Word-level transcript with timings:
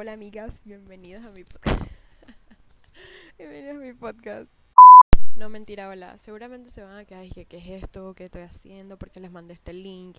Hola 0.00 0.12
amigas, 0.12 0.56
bienvenidas 0.64 1.24
a 1.24 1.32
mi 1.32 1.42
podcast. 1.42 1.82
bienvenidas 3.36 3.74
a 3.74 3.80
mi 3.80 3.92
podcast. 3.92 4.52
No, 5.34 5.48
mentira, 5.48 5.88
hola. 5.88 6.16
Seguramente 6.18 6.70
se 6.70 6.84
van 6.84 6.98
a 6.98 7.04
quedar 7.04 7.28
que 7.30 7.46
qué 7.46 7.56
es 7.56 7.82
esto, 7.82 8.14
qué 8.14 8.26
estoy 8.26 8.42
haciendo, 8.42 8.96
porque 8.96 9.18
les 9.18 9.32
mandé 9.32 9.54
este 9.54 9.72
link. 9.72 10.18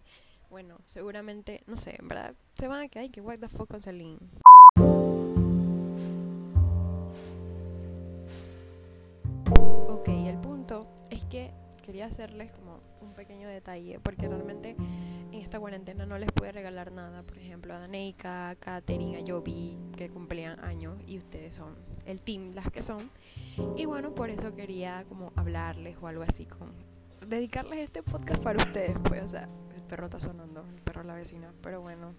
Bueno, 0.49 0.79
seguramente, 0.85 1.63
no 1.65 1.77
sé, 1.77 1.95
en 1.97 2.09
verdad, 2.09 2.35
se 2.55 2.67
van 2.67 2.81
a 2.81 2.87
quedar 2.89 3.09
que 3.09 3.21
what 3.21 3.39
the 3.39 3.47
fuck 3.47 3.69
con 3.69 3.79
ese 3.79 3.93
link. 3.93 4.19
Quería 11.99 12.13
hacerles 12.13 12.49
como 12.53 12.79
un 13.01 13.13
pequeño 13.13 13.49
detalle, 13.49 13.99
porque 13.99 14.29
realmente 14.29 14.77
en 14.79 15.33
esta 15.33 15.59
cuarentena 15.59 16.05
no 16.05 16.17
les 16.17 16.31
pude 16.31 16.53
regalar 16.53 16.93
nada. 16.93 17.23
Por 17.23 17.37
ejemplo, 17.37 17.73
a 17.73 17.79
Daneika, 17.79 18.51
a 18.51 18.55
Katherine, 18.55 19.17
a 19.17 19.21
Jovi, 19.27 19.77
que 19.97 20.09
cumplían 20.09 20.63
años 20.63 20.97
y 21.05 21.17
ustedes 21.17 21.55
son 21.55 21.75
el 22.05 22.21
team 22.21 22.53
las 22.53 22.71
que 22.71 22.83
son. 22.83 23.11
Y 23.75 23.83
bueno, 23.83 24.15
por 24.15 24.29
eso 24.29 24.55
quería 24.55 25.03
como 25.09 25.33
hablarles 25.35 25.97
o 26.01 26.07
algo 26.07 26.23
así, 26.23 26.45
con 26.45 26.71
dedicarles 27.27 27.79
este 27.79 28.01
podcast 28.01 28.41
para 28.41 28.63
ustedes. 28.63 28.97
Pues, 29.03 29.21
o 29.21 29.27
sea, 29.27 29.49
el 29.75 29.81
perro 29.81 30.05
está 30.05 30.21
sonando, 30.21 30.65
el 30.73 30.81
perro 30.81 31.03
la 31.03 31.15
vecina, 31.15 31.51
pero 31.61 31.81
bueno. 31.81 32.13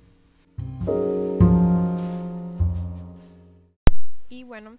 Y 4.28 4.44
bueno, 4.44 4.76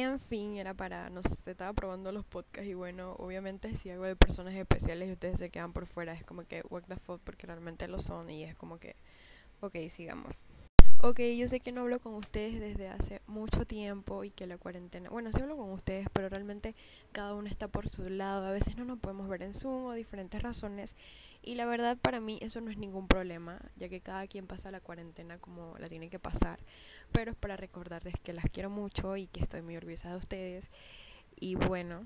en 0.00 0.18
fin, 0.20 0.56
era 0.56 0.74
para, 0.74 1.10
no 1.10 1.22
sé, 1.22 1.50
estaba 1.50 1.72
probando 1.72 2.12
los 2.12 2.24
podcasts 2.24 2.68
y 2.68 2.74
bueno, 2.74 3.14
obviamente 3.18 3.74
si 3.76 3.90
algo 3.90 4.04
de 4.04 4.16
personas 4.16 4.54
especiales 4.54 5.08
y 5.08 5.12
ustedes 5.12 5.38
se 5.38 5.50
quedan 5.50 5.72
por 5.72 5.86
fuera, 5.86 6.14
es 6.14 6.24
como 6.24 6.44
que 6.44 6.62
what 6.70 6.84
the 6.88 6.96
fuck 6.96 7.20
porque 7.22 7.46
realmente 7.46 7.86
lo 7.88 7.98
son 7.98 8.30
y 8.30 8.44
es 8.44 8.54
como 8.56 8.78
que, 8.78 8.96
ok, 9.60 9.76
sigamos. 9.90 10.34
Ok, 11.04 11.18
yo 11.36 11.48
sé 11.48 11.58
que 11.58 11.72
no 11.72 11.80
hablo 11.80 11.98
con 11.98 12.14
ustedes 12.14 12.60
desde 12.60 12.86
hace 12.86 13.22
mucho 13.26 13.66
tiempo 13.66 14.22
y 14.22 14.30
que 14.30 14.46
la 14.46 14.56
cuarentena, 14.56 15.10
bueno, 15.10 15.32
sí 15.32 15.40
hablo 15.42 15.56
con 15.56 15.70
ustedes, 15.70 16.06
pero 16.12 16.28
realmente 16.28 16.76
cada 17.10 17.34
uno 17.34 17.48
está 17.48 17.66
por 17.66 17.88
su 17.88 18.08
lado, 18.08 18.46
a 18.46 18.52
veces 18.52 18.76
no 18.76 18.84
nos 18.84 19.00
podemos 19.00 19.28
ver 19.28 19.42
en 19.42 19.52
Zoom 19.52 19.86
o 19.86 19.92
diferentes 19.94 20.40
razones 20.40 20.94
y 21.42 21.56
la 21.56 21.66
verdad 21.66 21.98
para 22.00 22.20
mí 22.20 22.38
eso 22.40 22.60
no 22.60 22.70
es 22.70 22.78
ningún 22.78 23.08
problema, 23.08 23.60
ya 23.74 23.88
que 23.88 24.00
cada 24.00 24.28
quien 24.28 24.46
pasa 24.46 24.70
la 24.70 24.78
cuarentena 24.78 25.38
como 25.38 25.76
la 25.78 25.88
tiene 25.88 26.08
que 26.08 26.20
pasar, 26.20 26.60
pero 27.10 27.32
es 27.32 27.36
para 27.36 27.56
recordarles 27.56 28.14
que 28.22 28.32
las 28.32 28.44
quiero 28.52 28.70
mucho 28.70 29.16
y 29.16 29.26
que 29.26 29.40
estoy 29.40 29.60
muy 29.60 29.76
orgullosa 29.76 30.10
de 30.10 30.16
ustedes 30.18 30.70
y 31.34 31.56
bueno. 31.56 32.04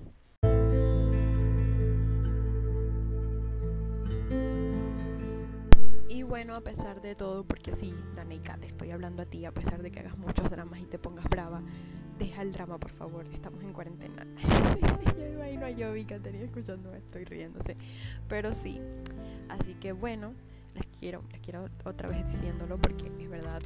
Bueno, 6.47 6.59
a 6.59 6.63
pesar 6.63 7.01
de 7.01 7.13
todo, 7.13 7.43
porque 7.43 7.73
sí, 7.73 7.93
Daneika, 8.15 8.55
te 8.57 8.67
estoy 8.67 8.91
hablando 8.91 9.21
a 9.23 9.25
ti, 9.25 9.43
a 9.43 9.51
pesar 9.51 9.81
de 9.81 9.91
que 9.91 9.99
hagas 9.99 10.17
muchos 10.17 10.49
dramas 10.49 10.79
y 10.79 10.85
te 10.85 10.97
pongas 10.97 11.25
brava, 11.25 11.61
deja 12.17 12.41
el 12.41 12.53
drama, 12.53 12.77
por 12.77 12.91
favor, 12.91 13.27
estamos 13.33 13.61
en 13.65 13.73
cuarentena. 13.73 14.25
Yo 15.17 15.27
imagino 15.27 15.65
a 15.65 15.71
Yobi 15.71 16.07
escuchando 16.41 16.93
esto 16.93 17.19
y 17.19 17.25
riéndose. 17.25 17.75
Pero 18.29 18.53
sí, 18.53 18.79
así 19.49 19.73
que 19.73 19.91
bueno, 19.91 20.35
les 20.73 20.85
quiero, 20.97 21.21
les 21.33 21.41
quiero 21.41 21.67
otra 21.83 22.07
vez 22.07 22.25
diciéndolo 22.29 22.77
porque 22.77 23.07
es 23.07 23.29
verdad. 23.29 23.61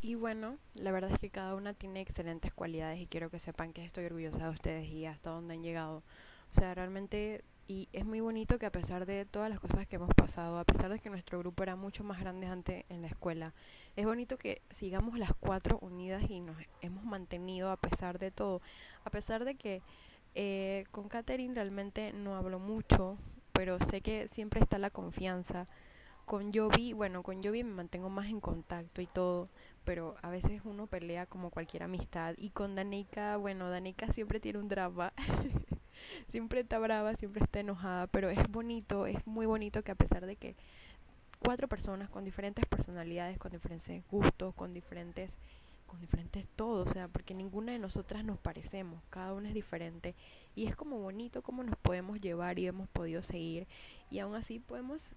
Y 0.00 0.14
bueno, 0.14 0.58
la 0.74 0.92
verdad 0.92 1.10
es 1.10 1.18
que 1.18 1.30
cada 1.30 1.56
una 1.56 1.74
tiene 1.74 2.02
excelentes 2.02 2.54
cualidades 2.54 3.00
y 3.00 3.08
quiero 3.08 3.30
que 3.30 3.40
sepan 3.40 3.72
que 3.72 3.84
estoy 3.84 4.04
orgullosa 4.04 4.44
de 4.44 4.50
ustedes 4.50 4.88
y 4.88 5.06
hasta 5.06 5.30
dónde 5.30 5.54
han 5.54 5.62
llegado. 5.64 6.04
O 6.50 6.54
sea, 6.54 6.74
realmente, 6.74 7.44
y 7.68 7.88
es 7.92 8.04
muy 8.04 8.20
bonito 8.20 8.58
que 8.58 8.66
a 8.66 8.72
pesar 8.72 9.06
de 9.06 9.24
todas 9.24 9.48
las 9.50 9.60
cosas 9.60 9.86
que 9.86 9.96
hemos 9.96 10.12
pasado, 10.14 10.58
a 10.58 10.64
pesar 10.64 10.90
de 10.90 10.98
que 10.98 11.10
nuestro 11.10 11.38
grupo 11.38 11.62
era 11.62 11.76
mucho 11.76 12.02
más 12.02 12.20
grande 12.20 12.46
antes 12.46 12.84
en 12.88 13.02
la 13.02 13.08
escuela, 13.08 13.54
es 13.96 14.04
bonito 14.04 14.36
que 14.36 14.62
sigamos 14.70 15.18
las 15.18 15.32
cuatro 15.38 15.78
unidas 15.80 16.28
y 16.28 16.40
nos 16.40 16.56
hemos 16.80 17.04
mantenido 17.04 17.70
a 17.70 17.76
pesar 17.76 18.18
de 18.18 18.30
todo. 18.30 18.60
A 19.04 19.10
pesar 19.10 19.44
de 19.44 19.54
que 19.54 19.82
eh, 20.34 20.84
con 20.90 21.08
Katherine 21.08 21.54
realmente 21.54 22.12
no 22.12 22.36
hablo 22.36 22.58
mucho, 22.58 23.16
pero 23.52 23.78
sé 23.80 24.00
que 24.00 24.28
siempre 24.28 24.60
está 24.60 24.78
la 24.78 24.90
confianza. 24.90 25.68
Con 26.24 26.52
Jovi, 26.52 26.92
bueno, 26.92 27.22
con 27.22 27.42
Jovi 27.42 27.64
me 27.64 27.74
mantengo 27.74 28.08
más 28.08 28.28
en 28.28 28.40
contacto 28.40 29.02
y 29.02 29.06
todo, 29.06 29.48
pero 29.84 30.16
a 30.22 30.30
veces 30.30 30.62
uno 30.64 30.86
pelea 30.86 31.26
como 31.26 31.50
cualquier 31.50 31.82
amistad. 31.82 32.34
Y 32.38 32.50
con 32.50 32.74
Danica, 32.76 33.36
bueno, 33.36 33.68
Danica 33.70 34.12
siempre 34.12 34.40
tiene 34.40 34.58
un 34.60 34.68
drama. 34.68 35.12
siempre 36.30 36.60
está 36.60 36.78
brava, 36.78 37.14
siempre 37.14 37.42
está 37.42 37.60
enojada, 37.60 38.06
pero 38.06 38.30
es 38.30 38.50
bonito, 38.50 39.06
es 39.06 39.26
muy 39.26 39.46
bonito 39.46 39.82
que 39.82 39.92
a 39.92 39.94
pesar 39.94 40.26
de 40.26 40.36
que 40.36 40.56
cuatro 41.38 41.68
personas 41.68 42.08
con 42.10 42.24
diferentes 42.24 42.66
personalidades, 42.66 43.38
con 43.38 43.52
diferentes 43.52 44.02
gustos, 44.10 44.54
con 44.54 44.74
diferentes 44.74 45.30
con 45.86 46.00
diferentes 46.00 46.46
todo, 46.54 46.84
o 46.84 46.86
sea, 46.86 47.08
porque 47.08 47.34
ninguna 47.34 47.72
de 47.72 47.80
nosotras 47.80 48.24
nos 48.24 48.38
parecemos, 48.38 49.02
cada 49.10 49.34
una 49.34 49.48
es 49.48 49.54
diferente 49.54 50.14
y 50.54 50.66
es 50.66 50.76
como 50.76 51.00
bonito 51.00 51.42
cómo 51.42 51.64
nos 51.64 51.76
podemos 51.78 52.20
llevar 52.20 52.60
y 52.60 52.68
hemos 52.68 52.88
podido 52.90 53.24
seguir 53.24 53.66
y 54.08 54.20
aún 54.20 54.36
así 54.36 54.60
podemos 54.60 55.16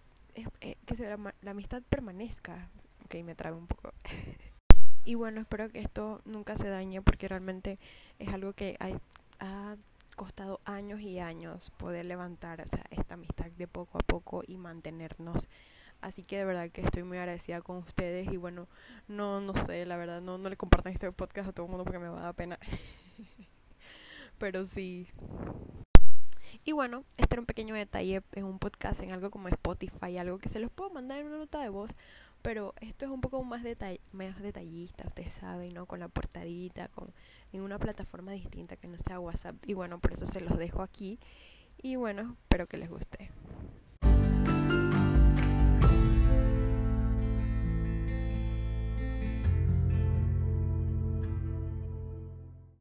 eh, 0.62 0.78
que 0.86 0.96
se, 0.96 1.06
la, 1.06 1.52
amistad 1.52 1.84
permanezca. 1.90 2.70
Ok, 3.06 3.16
me 3.24 3.36
trae 3.36 3.54
un 3.54 3.68
poco. 3.68 3.94
y 5.06 5.16
bueno, 5.16 5.42
espero 5.42 5.70
que 5.70 5.80
esto 5.80 6.22
nunca 6.25 6.58
se 6.58 6.70
dañe 6.70 7.02
porque 7.02 7.28
realmente 7.28 7.78
es 8.20 8.34
algo 8.34 8.54
que 8.54 8.75
hay, 8.80 8.96
ha 9.40 9.75
costado 10.16 10.62
años 10.66 11.01
y 11.01 11.19
años 11.19 11.72
poder 11.78 12.06
levantar 12.06 12.62
o 12.62 12.68
sea, 12.68 12.85
esta 12.90 13.16
amistad 13.16 13.47
de 13.51 13.68
poco 13.68 13.97
a 13.97 14.01
poco 14.01 14.44
y 14.46 14.57
mantenernos 14.57 15.47
Así 16.03 16.22
que 16.22 16.38
de 16.38 16.44
verdad 16.44 16.69
que 16.69 16.81
estoy 16.81 17.03
muy 17.03 17.18
agradecida 17.18 17.62
con 17.62 17.78
ustedes 17.78 18.29
y 18.29 18.35
bueno, 18.35 18.68
no 19.07 19.40
no 19.40 19.53
sé, 19.56 19.85
la 19.85 19.96
verdad 19.96 20.19
no, 20.19 20.38
no 20.38 20.50
le 20.50 20.57
compartan 20.57 20.91
este 20.91 21.09
podcast 21.13 21.47
a 21.47 21.51
todo 21.53 21.66
el 21.66 21.69
mundo 21.69 21.85
porque 21.85 21.97
me 21.97 22.09
va 22.09 22.19
a 22.19 22.24
dar 22.24 22.35
pena. 22.35 22.59
Pero 24.38 24.66
sí. 24.66 25.07
Y 26.66 26.74
bueno, 26.74 27.06
este 27.16 27.35
era 27.35 27.40
un 27.40 27.45
pequeño 27.45 27.74
detalle 27.74 28.22
en 28.34 28.44
un 28.44 28.59
podcast, 28.59 29.01
en 29.01 29.13
algo 29.13 29.31
como 29.31 29.47
Spotify, 29.47 30.18
algo 30.18 30.40
que 30.40 30.50
se 30.50 30.59
los 30.59 30.69
puedo 30.72 30.90
mandar 30.90 31.19
en 31.19 31.28
una 31.28 31.38
nota 31.38 31.62
de 31.62 31.69
voz, 31.69 31.90
pero 32.44 32.76
esto 32.81 33.06
es 33.06 33.12
un 33.12 33.22
poco 33.22 33.44
más, 33.44 33.64
detall 33.64 34.00
más 34.12 34.40
detallista, 34.40 35.08
ustedes 35.08 35.34
saben, 35.34 35.74
¿no? 35.74 35.88
Con 35.88 36.00
la 36.00 36.09
portadita, 36.09 36.90
con 36.90 37.12
en 37.54 37.62
una 37.62 37.80
plataforma 37.80 38.34
distinta 38.34 38.76
que 38.76 38.88
no 38.88 38.98
sea 38.98 39.20
WhatsApp. 39.20 39.56
Y 39.66 39.74
bueno, 39.74 40.00
por 40.00 40.14
eso 40.14 40.26
se 40.28 40.42
los 40.42 40.58
dejo 40.58 40.81
aquí. 40.81 41.20
Y 41.81 41.96
bueno, 41.96 42.36
espero 42.44 42.68
que 42.68 42.78
les 42.78 42.90
guste. 42.90 43.31